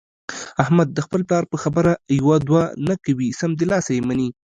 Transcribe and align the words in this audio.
احمد 0.63 0.87
د 0.93 0.99
خپل 1.05 1.21
پلار 1.27 1.43
په 1.51 1.57
خبره 1.63 1.91
کې 1.95 2.13
یوه 2.19 2.35
دوه 2.47 2.63
نه 2.87 2.95
کوي، 3.05 3.29
سمدلاسه 3.41 3.91
یې 3.97 4.01
مني. 4.09 4.29